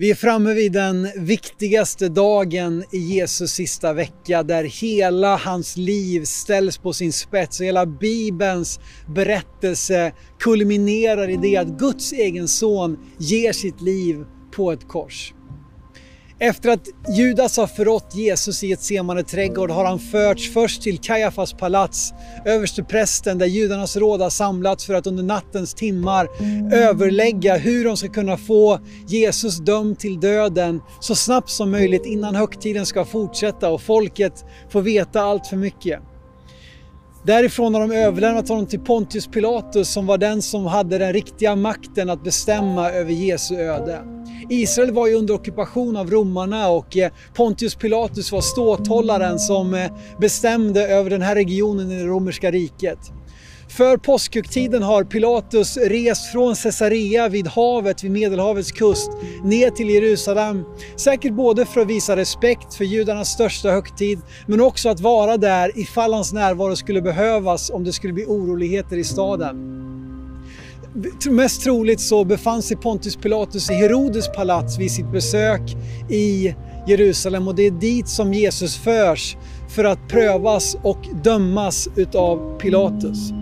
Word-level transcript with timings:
Vi 0.00 0.10
är 0.10 0.14
framme 0.14 0.54
vid 0.54 0.72
den 0.72 1.08
viktigaste 1.16 2.08
dagen 2.08 2.84
i 2.92 2.98
Jesus 2.98 3.52
sista 3.52 3.92
vecka 3.92 4.42
där 4.42 4.64
hela 4.64 5.36
hans 5.36 5.76
liv 5.76 6.24
ställs 6.24 6.78
på 6.78 6.92
sin 6.92 7.12
spets 7.12 7.60
och 7.60 7.66
hela 7.66 7.86
Bibelns 7.86 8.80
berättelse 9.14 10.12
kulminerar 10.38 11.30
i 11.30 11.36
det 11.36 11.56
att 11.56 11.78
Guds 11.78 12.12
egen 12.12 12.48
son 12.48 12.98
ger 13.18 13.52
sitt 13.52 13.80
liv 13.80 14.24
på 14.56 14.72
ett 14.72 14.88
kors. 14.88 15.34
Efter 16.42 16.70
att 16.70 16.88
Judas 17.16 17.56
har 17.56 17.66
förrått 17.66 18.14
Jesus 18.14 18.64
i 18.64 18.72
ett 18.72 18.82
semande 18.82 19.22
trädgård 19.22 19.70
har 19.70 19.84
han 19.84 19.98
förts 19.98 20.52
först 20.52 20.82
till 20.82 20.98
Kajafas 20.98 21.52
palats, 21.52 22.12
översteprästen 22.44 23.38
där 23.38 23.46
judarnas 23.46 23.96
råd 23.96 24.20
har 24.20 24.30
samlats 24.30 24.86
för 24.86 24.94
att 24.94 25.06
under 25.06 25.22
nattens 25.22 25.74
timmar 25.74 26.28
överlägga 26.72 27.56
hur 27.56 27.84
de 27.84 27.96
ska 27.96 28.08
kunna 28.08 28.36
få 28.36 28.78
Jesus 29.08 29.58
dömd 29.58 29.98
till 29.98 30.20
döden 30.20 30.80
så 31.00 31.14
snabbt 31.14 31.50
som 31.50 31.70
möjligt 31.70 32.06
innan 32.06 32.34
högtiden 32.34 32.86
ska 32.86 33.04
fortsätta 33.04 33.70
och 33.70 33.82
folket 33.82 34.44
får 34.70 34.82
veta 34.82 35.22
allt 35.22 35.46
för 35.46 35.56
mycket. 35.56 36.00
Därifrån 37.24 37.74
har 37.74 37.80
de 37.80 37.92
överlämnat 37.92 38.48
honom 38.48 38.66
till 38.66 38.80
Pontius 38.80 39.26
Pilatus 39.26 39.92
som 39.92 40.06
var 40.06 40.18
den 40.18 40.42
som 40.42 40.66
hade 40.66 40.98
den 40.98 41.12
riktiga 41.12 41.56
makten 41.56 42.10
att 42.10 42.24
bestämma 42.24 42.90
över 42.90 43.12
Jesu 43.12 43.56
öde. 43.56 44.19
Israel 44.48 44.92
var 44.92 45.06
ju 45.06 45.14
under 45.14 45.34
ockupation 45.34 45.96
av 45.96 46.10
romarna 46.10 46.68
och 46.68 46.96
eh, 46.96 47.10
Pontius 47.34 47.74
Pilatus 47.74 48.32
var 48.32 48.40
ståthållaren 48.40 49.38
som 49.38 49.74
eh, 49.74 49.90
bestämde 50.20 50.88
över 50.88 51.10
den 51.10 51.22
här 51.22 51.34
regionen 51.34 51.90
i 51.90 51.98
det 51.98 52.06
romerska 52.06 52.50
riket. 52.50 52.98
För 53.70 53.96
påskhögtiden 53.96 54.82
har 54.82 55.04
Pilatus 55.04 55.76
rest 55.76 56.32
från 56.32 56.54
Caesarea 56.54 57.28
vid 57.28 57.46
havet, 57.46 58.04
vid 58.04 58.10
Medelhavets 58.10 58.72
kust, 58.72 59.10
ner 59.44 59.70
till 59.70 59.90
Jerusalem. 59.90 60.64
Säkert 60.96 61.32
både 61.32 61.66
för 61.66 61.80
att 61.80 61.86
visa 61.86 62.16
respekt 62.16 62.74
för 62.74 62.84
judarnas 62.84 63.28
största 63.28 63.70
högtid, 63.70 64.18
men 64.46 64.60
också 64.60 64.88
att 64.88 65.00
vara 65.00 65.36
där 65.36 65.78
ifall 65.78 66.12
hans 66.12 66.32
närvaro 66.32 66.76
skulle 66.76 67.02
behövas 67.02 67.70
om 67.70 67.84
det 67.84 67.92
skulle 67.92 68.12
bli 68.12 68.24
oroligheter 68.24 68.96
i 68.96 69.04
staden. 69.04 69.79
Mest 71.30 71.62
troligt 71.62 72.00
så 72.00 72.24
befann 72.24 72.62
sig 72.62 72.76
Pontius 72.76 73.16
Pilatus 73.16 73.70
i 73.70 73.74
Herodes 73.74 74.28
palats 74.28 74.78
vid 74.78 74.90
sitt 74.90 75.12
besök 75.12 75.60
i 76.08 76.54
Jerusalem 76.88 77.48
och 77.48 77.54
det 77.54 77.66
är 77.66 77.70
dit 77.70 78.08
som 78.08 78.34
Jesus 78.34 78.76
förs 78.76 79.36
för 79.68 79.84
att 79.84 80.08
prövas 80.08 80.76
och 80.82 80.98
dömas 81.24 81.88
utav 81.96 82.58
Pilatus. 82.58 83.32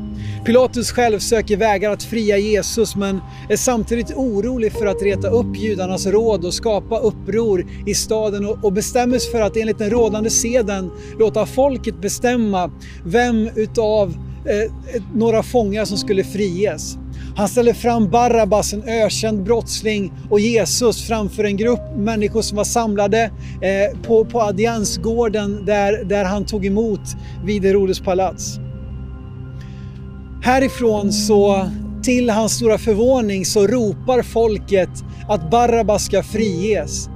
Pilatus 0.46 0.90
själv 0.90 1.18
söker 1.18 1.56
vägar 1.56 1.90
att 1.90 2.02
fria 2.02 2.38
Jesus 2.38 2.96
men 2.96 3.20
är 3.48 3.56
samtidigt 3.56 4.12
orolig 4.16 4.72
för 4.72 4.86
att 4.86 5.02
reta 5.02 5.28
upp 5.28 5.56
judarnas 5.56 6.06
råd 6.06 6.44
och 6.44 6.54
skapa 6.54 6.98
uppror 6.98 7.66
i 7.86 7.94
staden 7.94 8.46
och 8.62 8.72
bestämmer 8.72 9.18
sig 9.18 9.32
för 9.32 9.40
att 9.40 9.56
enligt 9.56 9.78
den 9.78 9.90
rådande 9.90 10.30
seden 10.30 10.90
låta 11.18 11.46
folket 11.46 12.00
bestämma 12.00 12.70
vem 13.04 13.48
utav 13.54 14.16
eh, 14.46 14.60
eh 14.94 15.02
några 15.14 15.42
fångar 15.42 15.84
som 15.84 15.98
skulle 15.98 16.24
friges. 16.24 16.98
Han 17.36 17.48
ställer 17.48 17.72
fram 17.72 18.10
Barabbas, 18.10 18.72
en 18.72 18.82
ökänd 18.82 19.42
brottsling, 19.42 20.12
och 20.30 20.40
Jesus 20.40 21.06
framför 21.06 21.44
en 21.44 21.56
grupp 21.56 21.96
människor 21.96 22.42
som 22.42 22.56
var 22.56 22.64
samlade 22.64 23.30
eh, 23.62 24.00
på, 24.02 24.24
på 24.24 24.40
Adiansgården 24.40 25.64
där, 25.64 26.04
där 26.04 26.24
han 26.24 26.46
tog 26.46 26.66
emot 26.66 27.00
vid 27.44 27.64
Herodes 27.64 28.00
palats. 28.00 28.58
Härifrån 30.42 31.12
så, 31.12 31.70
till 32.02 32.30
hans 32.30 32.52
stora 32.52 32.78
förvåning, 32.78 33.44
så 33.44 33.66
ropar 33.66 34.22
folket 34.22 34.90
att 35.28 35.50
Barabbas 35.50 36.04
ska 36.04 36.22
friges. 36.22 37.08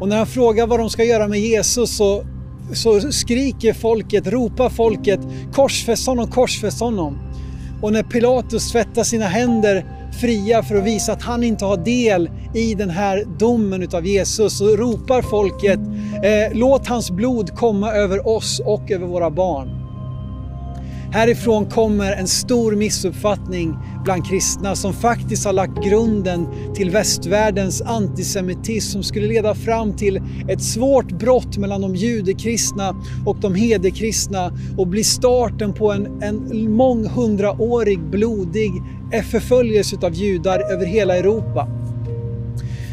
Och 0.00 0.08
när 0.08 0.16
han 0.16 0.26
frågar 0.26 0.66
vad 0.66 0.80
de 0.80 0.90
ska 0.90 1.04
göra 1.04 1.28
med 1.28 1.40
Jesus 1.40 1.96
så, 1.96 2.24
så 2.72 3.00
skriker 3.12 3.72
folket, 3.72 4.26
ropar 4.26 4.68
folket, 4.70 5.20
korsfäst 5.52 6.06
honom, 6.06 6.30
korsfäst 6.30 6.80
honom. 6.80 7.18
Och 7.82 7.92
när 7.92 8.02
Pilatus 8.02 8.72
tvättar 8.72 9.02
sina 9.02 9.26
händer 9.26 9.84
fria 10.20 10.62
för 10.62 10.76
att 10.76 10.84
visa 10.84 11.12
att 11.12 11.22
han 11.22 11.42
inte 11.44 11.64
har 11.64 11.76
del 11.76 12.30
i 12.54 12.74
den 12.74 12.90
här 12.90 13.24
domen 13.38 13.82
utav 13.82 14.06
Jesus 14.06 14.58
så 14.58 14.76
ropar 14.76 15.22
folket 15.22 15.80
eh, 16.22 16.58
låt 16.58 16.86
hans 16.86 17.10
blod 17.10 17.56
komma 17.56 17.92
över 17.92 18.28
oss 18.28 18.60
och 18.64 18.90
över 18.90 19.06
våra 19.06 19.30
barn. 19.30 19.83
Härifrån 21.14 21.66
kommer 21.66 22.12
en 22.12 22.28
stor 22.28 22.76
missuppfattning 22.76 23.76
bland 24.04 24.26
kristna 24.26 24.76
som 24.76 24.92
faktiskt 24.92 25.44
har 25.44 25.52
lagt 25.52 25.84
grunden 25.84 26.46
till 26.74 26.90
västvärldens 26.90 27.82
antisemitism 27.82 28.92
som 28.92 29.02
skulle 29.02 29.26
leda 29.26 29.54
fram 29.54 29.96
till 29.96 30.20
ett 30.48 30.62
svårt 30.62 31.12
brott 31.12 31.56
mellan 31.56 31.80
de 31.80 31.96
judekristna 31.96 32.96
och 33.26 33.36
de 33.40 33.54
hederkristna 33.54 34.52
och 34.78 34.86
bli 34.86 35.04
starten 35.04 35.72
på 35.72 35.92
en, 35.92 36.22
en 36.22 36.70
månghundraårig 36.70 38.00
blodig 38.00 38.72
förföljelse 39.30 39.96
av 40.02 40.14
judar 40.14 40.72
över 40.72 40.86
hela 40.86 41.16
Europa. 41.16 41.68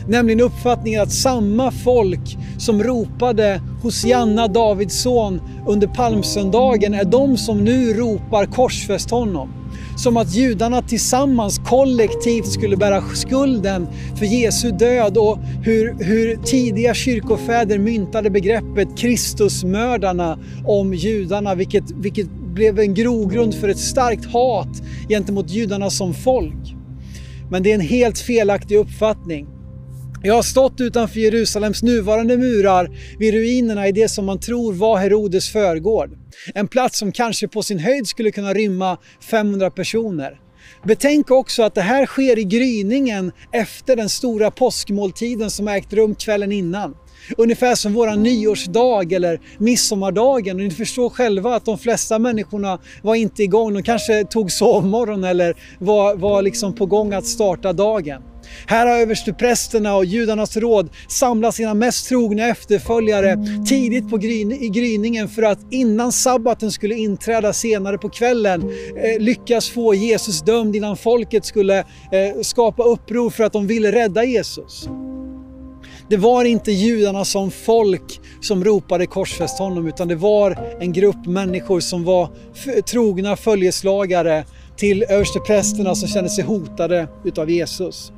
Nämligen 0.08 0.42
uppfattningen 0.42 1.02
att 1.02 1.12
samma 1.12 1.72
folk 1.72 2.38
som 2.58 2.84
ropade 2.84 3.62
Hosianna 3.82 4.48
Davids 4.48 5.02
son 5.02 5.42
under 5.68 5.88
palmsöndagen 5.88 6.94
är 6.94 7.06
de 7.06 7.38
som 7.38 7.64
nu 7.64 7.94
ropar 7.94 8.46
korsfäst 8.46 9.12
honom. 9.12 9.50
Som 9.98 10.18
att 10.18 10.36
judarna 10.36 10.82
tillsammans 10.82 11.62
kollektivt 11.66 12.48
skulle 12.48 12.78
bära 12.78 13.02
skulden 13.02 13.88
för 14.16 14.26
Jesu 14.26 14.72
död 14.72 15.18
och 15.18 15.38
hur, 15.64 16.04
hur 16.04 16.36
tidiga 16.36 16.94
kyrkofäder 16.94 17.78
myntade 17.78 18.30
begreppet 18.30 18.98
Kristusmördarna 18.98 20.40
om 20.66 20.94
judarna 20.94 21.56
vilket, 21.56 21.92
vilket 21.92 22.28
blev 22.32 22.80
en 22.80 22.94
grogrund 22.94 23.56
för 23.56 23.70
ett 23.70 23.80
starkt 23.80 24.26
hat 24.26 24.82
gentemot 25.10 25.50
judarna 25.50 25.90
som 25.90 26.14
folk. 26.14 26.76
Men 27.50 27.64
det 27.64 27.72
är 27.72 27.76
en 27.76 27.82
helt 27.82 28.20
felaktig 28.20 28.76
uppfattning. 28.78 29.48
Jag 30.24 30.34
har 30.34 30.42
stått 30.42 30.82
utanför 30.82 31.20
Jerusalems 31.20 31.84
nuvarande 31.84 32.38
murar 32.38 32.90
vid 33.20 33.34
ruinerna 33.34 33.88
i 33.88 33.92
det 33.92 34.10
som 34.10 34.26
man 34.26 34.40
tror 34.40 34.74
var 34.74 34.98
Herodes 34.98 35.50
förgård. 35.50 36.10
En 36.54 36.68
plats 36.68 37.00
som 37.00 37.12
kanske 37.12 37.48
på 37.48 37.64
sin 37.64 37.80
höjd 37.80 38.08
skulle 38.08 38.32
kunna 38.32 38.54
rymma 38.54 38.98
500 39.30 39.72
personer. 39.72 40.40
Betänk 40.84 41.32
också 41.32 41.64
att 41.64 41.76
det 41.76 41.82
här 41.82 42.06
sker 42.06 42.40
i 42.40 42.44
gryningen 42.44 43.32
efter 43.52 43.96
den 43.96 44.10
stora 44.10 44.52
påskmåltiden 44.52 45.50
som 45.50 45.68
ägt 45.68 45.94
rum 45.94 46.16
kvällen 46.16 46.52
innan. 46.52 46.96
Ungefär 47.38 47.76
som 47.76 47.94
våran 47.94 48.24
nyårsdag 48.24 49.14
eller 49.14 49.40
midsommardagen. 49.58 50.56
Och 50.56 50.64
ni 50.64 50.72
förstår 50.72 51.10
själva 51.10 51.56
att 51.56 51.66
de 51.66 51.78
flesta 51.78 52.20
människorna 52.20 52.80
var 53.04 53.16
inte 53.16 53.44
igång. 53.44 53.74
De 53.74 53.84
kanske 53.84 54.24
tog 54.24 54.52
sovmorgon 54.52 55.24
eller 55.24 55.56
var, 55.80 56.16
var 56.16 56.42
liksom 56.42 56.76
på 56.76 56.86
gång 56.86 57.14
att 57.14 57.26
starta 57.26 57.74
dagen. 57.74 58.22
Här 58.66 58.88
har 58.88 58.98
översteprästerna 58.98 59.96
och 59.96 60.06
judarnas 60.06 60.58
råd 60.58 60.90
samlat 61.08 61.56
sina 61.56 61.74
mest 61.74 62.08
trogna 62.08 62.48
efterföljare 62.48 63.38
tidigt 63.68 64.10
på 64.10 64.18
gryn 64.18 64.52
i 64.52 64.70
gryningen 64.70 65.28
för 65.30 65.44
att 65.44 65.60
innan 65.70 66.12
sabbaten 66.12 66.72
skulle 66.72 66.96
inträda 66.96 67.54
senare 67.54 67.98
på 67.98 68.10
kvällen 68.10 68.62
eh, 68.62 69.20
lyckas 69.20 69.70
få 69.70 69.94
Jesus 69.94 70.42
dömd 70.42 70.76
innan 70.76 70.98
folket 70.98 71.46
skulle 71.46 71.80
eh, 71.80 72.42
skapa 72.42 72.84
uppror 72.84 73.30
för 73.30 73.44
att 73.44 73.54
de 73.54 73.68
ville 73.68 73.92
rädda 73.92 74.24
Jesus. 74.24 74.90
Det 76.10 76.18
var 76.18 76.46
inte 76.46 76.72
judarna 76.72 77.26
som 77.26 77.52
folk 77.52 78.20
som 78.42 78.64
ropade 78.64 79.06
korsfäst 79.06 79.60
honom 79.60 79.88
utan 79.88 80.08
det 80.08 80.16
var 80.16 80.76
en 80.80 80.94
grupp 80.94 81.26
människor 81.26 81.80
som 81.80 82.04
var 82.04 82.30
trogna 82.82 83.36
följeslagare 83.36 84.46
till 84.78 85.04
översteprästerna 85.04 85.96
som 85.96 86.08
kände 86.08 86.30
sig 86.30 86.44
hotade 86.44 87.08
utav 87.26 87.50
Jesus. 87.50 88.12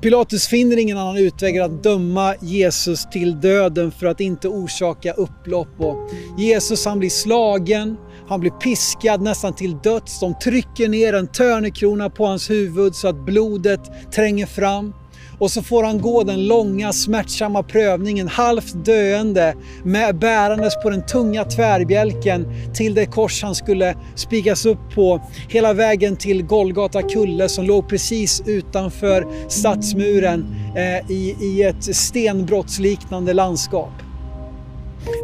Pilatus 0.00 0.48
finner 0.48 0.78
ingen 0.78 0.98
annan 0.98 1.16
utväg 1.16 1.56
än 1.56 1.64
att 1.64 1.82
döma 1.82 2.34
Jesus 2.40 3.06
till 3.12 3.40
döden 3.40 3.90
för 3.90 4.06
att 4.06 4.20
inte 4.20 4.48
orsaka 4.48 5.12
upplopp. 5.12 5.68
Och 5.78 6.10
Jesus 6.38 6.84
han 6.84 6.98
blir 6.98 7.10
slagen, 7.10 7.96
han 8.28 8.40
blir 8.40 8.50
piskad 8.50 9.22
nästan 9.22 9.54
till 9.54 9.76
döds. 9.82 10.20
De 10.20 10.38
trycker 10.38 10.88
ner 10.88 11.12
en 11.12 11.26
törnekrona 11.26 12.10
på 12.10 12.26
hans 12.26 12.50
huvud 12.50 12.94
så 12.94 13.08
att 13.08 13.24
blodet 13.24 13.80
tränger 14.12 14.46
fram. 14.46 14.94
Och 15.38 15.50
så 15.50 15.62
får 15.62 15.84
han 15.84 16.00
gå 16.00 16.22
den 16.22 16.46
långa 16.46 16.92
smärtsamma 16.92 17.62
prövningen 17.62 18.28
halvt 18.28 18.84
döende 18.84 19.54
med 19.84 20.18
bärandes 20.18 20.82
på 20.82 20.90
den 20.90 21.06
tunga 21.06 21.44
tvärbjälken 21.44 22.46
till 22.74 22.94
det 22.94 23.06
kors 23.06 23.42
han 23.42 23.54
skulle 23.54 23.96
spikas 24.14 24.66
upp 24.66 24.94
på 24.94 25.20
hela 25.48 25.72
vägen 25.72 26.16
till 26.16 26.42
Golgata 26.42 27.02
kulle 27.02 27.48
som 27.48 27.64
låg 27.64 27.88
precis 27.88 28.42
utanför 28.46 29.26
stadsmuren 29.48 30.54
eh, 30.76 31.10
i, 31.10 31.36
i 31.40 31.62
ett 31.62 31.96
stenbrottsliknande 31.96 33.32
landskap. 33.32 33.92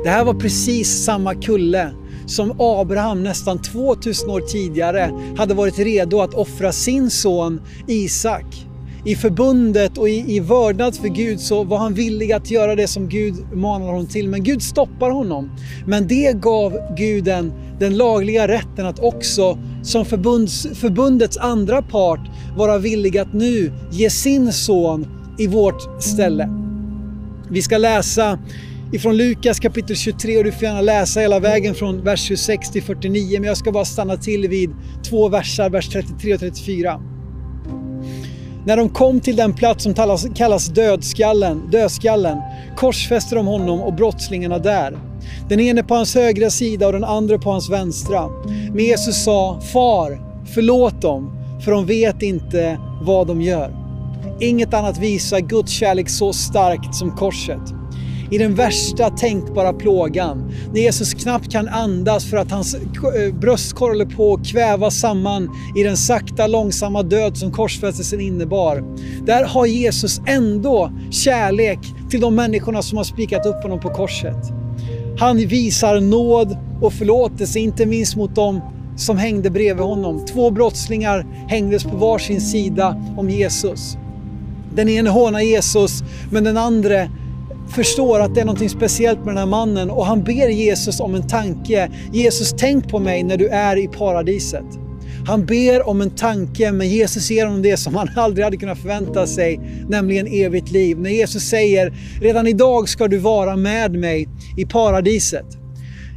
Det 0.04 0.10
här 0.10 0.24
var 0.24 0.34
precis 0.34 1.04
samma 1.04 1.34
kulle 1.34 1.90
som 2.26 2.60
Abraham 2.60 3.22
nästan 3.22 3.62
2000 3.62 4.30
år 4.30 4.40
tidigare 4.40 5.10
hade 5.36 5.54
varit 5.54 5.78
redo 5.78 6.20
att 6.20 6.34
offra 6.34 6.72
sin 6.72 7.10
son 7.10 7.60
Isak 7.86 8.66
i 9.04 9.16
förbundet 9.16 9.98
och 9.98 10.08
i, 10.08 10.36
i 10.36 10.40
vördnad 10.40 10.96
för 10.96 11.08
Gud 11.08 11.40
så 11.40 11.64
var 11.64 11.78
han 11.78 11.94
villig 11.94 12.32
att 12.32 12.50
göra 12.50 12.74
det 12.74 12.86
som 12.86 13.08
Gud 13.08 13.34
manade 13.52 13.90
honom 13.90 14.06
till. 14.06 14.28
Men 14.28 14.42
Gud 14.42 14.62
stoppar 14.62 15.10
honom. 15.10 15.50
Men 15.86 16.08
det 16.08 16.40
gav 16.40 16.78
Guden 16.96 17.52
den 17.80 17.96
lagliga 17.96 18.48
rätten 18.48 18.86
att 18.86 18.98
också 18.98 19.58
som 19.82 20.04
förbunds, 20.04 20.66
förbundets 20.74 21.36
andra 21.36 21.82
part 21.82 22.20
vara 22.56 22.78
villig 22.78 23.18
att 23.18 23.32
nu 23.32 23.72
ge 23.92 24.10
sin 24.10 24.52
son 24.52 25.06
i 25.38 25.46
vårt 25.46 26.02
ställe. 26.02 26.48
Vi 27.50 27.62
ska 27.62 27.78
läsa 27.78 28.38
ifrån 28.92 29.16
Lukas 29.16 29.60
kapitel 29.60 29.96
23 29.96 30.38
och 30.38 30.44
du 30.44 30.52
får 30.52 30.62
gärna 30.62 30.80
läsa 30.80 31.20
hela 31.20 31.40
vägen 31.40 31.74
från 31.74 32.04
vers 32.04 32.20
26 32.20 32.70
till 32.70 32.82
49 32.82 33.40
men 33.40 33.48
jag 33.48 33.56
ska 33.56 33.72
bara 33.72 33.84
stanna 33.84 34.16
till 34.16 34.48
vid 34.48 34.70
två 35.04 35.28
versar, 35.28 35.70
vers 35.70 35.88
33 35.88 36.34
och 36.34 36.40
34. 36.40 37.00
När 38.66 38.76
de 38.76 38.88
kom 38.88 39.20
till 39.20 39.36
den 39.36 39.54
plats 39.54 39.84
som 39.84 39.94
kallas, 39.94 40.26
kallas 40.34 40.66
dödskallen, 40.66 41.70
dödskallen 41.70 42.38
korsfäste 42.76 43.34
de 43.34 43.46
honom 43.46 43.80
och 43.80 43.94
brottslingarna 43.94 44.58
där. 44.58 44.98
Den 45.48 45.60
ene 45.60 45.82
på 45.82 45.94
hans 45.94 46.14
högra 46.14 46.50
sida 46.50 46.86
och 46.86 46.92
den 46.92 47.04
andra 47.04 47.38
på 47.38 47.50
hans 47.50 47.70
vänstra. 47.70 48.28
Men 48.72 48.84
Jesus 48.84 49.24
sa, 49.24 49.60
Far, 49.72 50.20
förlåt 50.54 51.02
dem, 51.02 51.36
för 51.64 51.72
de 51.72 51.86
vet 51.86 52.22
inte 52.22 52.78
vad 53.02 53.26
de 53.26 53.42
gör. 53.42 53.76
Inget 54.40 54.74
annat 54.74 54.98
visar 54.98 55.40
Guds 55.40 55.72
kärlek 55.72 56.08
så 56.08 56.32
starkt 56.32 56.94
som 56.94 57.16
korset 57.16 57.74
i 58.30 58.38
den 58.38 58.54
värsta 58.54 59.10
tänkbara 59.10 59.72
plågan. 59.72 60.52
När 60.72 60.80
Jesus 60.80 61.14
knappt 61.14 61.52
kan 61.52 61.68
andas 61.68 62.30
för 62.30 62.36
att 62.36 62.50
hans 62.50 62.74
eh, 62.74 63.34
bröstkorg 63.34 63.92
håller 63.92 64.16
på 64.16 64.34
att 64.34 64.46
kvävas 64.46 65.00
samman 65.00 65.50
i 65.76 65.82
den 65.82 65.96
sakta 65.96 66.46
långsamma 66.46 67.02
död 67.02 67.36
som 67.36 67.52
korsfästelsen 67.52 68.20
innebar. 68.20 68.84
Där 69.26 69.44
har 69.44 69.66
Jesus 69.66 70.20
ändå 70.26 70.92
kärlek 71.10 71.78
till 72.10 72.20
de 72.20 72.34
människorna 72.34 72.82
som 72.82 72.98
har 72.98 73.04
spikat 73.04 73.46
upp 73.46 73.62
honom 73.62 73.80
på 73.80 73.88
korset. 73.88 74.52
Han 75.18 75.36
visar 75.36 76.00
nåd 76.00 76.56
och 76.82 76.92
förlåtelse, 76.92 77.58
inte 77.58 77.86
minst 77.86 78.16
mot 78.16 78.34
dem 78.34 78.60
som 78.96 79.18
hängde 79.18 79.50
bredvid 79.50 79.84
honom. 79.84 80.26
Två 80.26 80.50
brottslingar 80.50 81.26
hängdes 81.48 81.84
på 81.84 81.96
varsin 81.96 82.40
sida 82.40 83.02
om 83.16 83.30
Jesus. 83.30 83.96
Den 84.74 84.88
ene 84.88 85.10
hånar 85.10 85.40
Jesus, 85.40 86.02
men 86.30 86.44
den 86.44 86.56
andra 86.56 87.08
förstår 87.68 88.20
att 88.20 88.34
det 88.34 88.40
är 88.40 88.44
något 88.44 88.70
speciellt 88.70 89.18
med 89.18 89.28
den 89.28 89.38
här 89.38 89.46
mannen 89.46 89.90
och 89.90 90.06
han 90.06 90.24
ber 90.24 90.48
Jesus 90.48 91.00
om 91.00 91.14
en 91.14 91.28
tanke. 91.28 91.90
Jesus, 92.12 92.54
tänk 92.58 92.88
på 92.88 92.98
mig 92.98 93.22
när 93.22 93.36
du 93.36 93.48
är 93.48 93.76
i 93.76 93.88
paradiset. 93.88 94.64
Han 95.26 95.46
ber 95.46 95.88
om 95.88 96.00
en 96.00 96.10
tanke, 96.10 96.72
men 96.72 96.88
Jesus 96.88 97.30
ger 97.30 97.46
honom 97.46 97.62
det 97.62 97.76
som 97.76 97.94
han 97.94 98.08
aldrig 98.16 98.44
hade 98.44 98.56
kunnat 98.56 98.78
förvänta 98.78 99.26
sig, 99.26 99.60
nämligen 99.88 100.26
evigt 100.26 100.70
liv. 100.70 100.98
När 100.98 101.10
Jesus 101.10 101.42
säger, 101.42 101.92
redan 102.20 102.46
idag 102.46 102.88
ska 102.88 103.08
du 103.08 103.18
vara 103.18 103.56
med 103.56 103.92
mig 103.92 104.28
i 104.56 104.66
paradiset. 104.66 105.46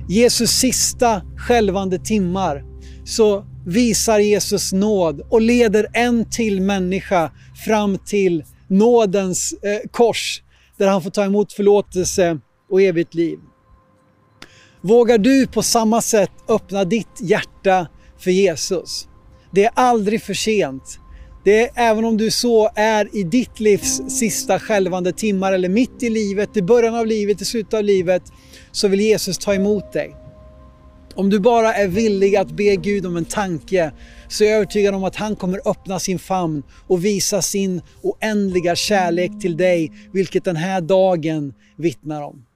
Jesus 0.09 0.51
sista 0.51 1.21
skälvande 1.38 1.99
timmar 1.99 2.63
så 3.05 3.45
visar 3.65 4.19
Jesus 4.19 4.73
nåd 4.73 5.21
och 5.29 5.41
leder 5.41 5.88
en 5.94 6.25
till 6.29 6.61
människa 6.61 7.31
fram 7.65 7.97
till 7.97 8.44
nådens 8.67 9.53
eh, 9.53 9.89
kors 9.91 10.41
där 10.77 10.88
han 10.88 11.03
får 11.03 11.09
ta 11.09 11.25
emot 11.25 11.53
förlåtelse 11.53 12.39
och 12.69 12.81
evigt 12.81 13.13
liv. 13.13 13.39
Vågar 14.81 15.18
du 15.18 15.47
på 15.47 15.63
samma 15.63 16.01
sätt 16.01 16.31
öppna 16.47 16.85
ditt 16.85 17.21
hjärta 17.21 17.88
för 18.19 18.31
Jesus? 18.31 19.07
Det 19.51 19.65
är 19.65 19.71
aldrig 19.74 20.21
för 20.24 20.33
sent. 20.33 21.00
Det 21.44 21.59
är, 21.59 21.69
även 21.75 22.06
om 22.06 22.18
du 22.18 22.31
så 22.31 22.69
är 22.75 23.18
i 23.18 23.24
ditt 23.24 23.59
livs 23.59 24.01
sista 24.09 24.59
skälvande 24.59 25.13
timmar 25.13 25.51
eller 25.51 25.69
mitt 25.69 26.03
i 26.03 26.09
livet, 26.09 26.57
i 26.57 26.62
början 26.62 26.95
av 26.95 27.07
livet, 27.07 27.41
i 27.41 27.45
slutet 27.45 27.73
av 27.73 27.83
livet, 27.83 28.23
så 28.71 28.88
vill 28.88 29.00
Jesus 29.00 29.38
ta 29.38 29.53
emot 29.53 29.94
dig. 29.94 30.15
Om 31.18 31.30
du 31.30 31.40
bara 31.40 31.74
är 31.74 31.88
villig 31.88 32.36
att 32.36 32.52
be 32.52 32.75
Gud 32.75 33.06
om 33.06 33.18
en 33.18 33.25
tanke 33.25 33.92
så 34.28 34.44
är 34.44 34.48
jag 34.48 34.56
övertygad 34.56 34.96
om 34.96 35.04
att 35.04 35.16
han 35.16 35.36
kommer 35.36 35.62
öppna 35.66 36.00
sin 36.00 36.19
famn 36.19 36.64
och 36.88 37.06
visa 37.06 37.42
sin 37.42 37.81
oändliga 38.02 38.75
kärlek 38.75 39.31
till 39.42 39.58
dig, 39.58 39.92
vilket 40.14 40.46
den 40.46 40.56
här 40.56 40.81
dagen 40.81 41.54
vittnar 41.78 42.22
om. 42.22 42.46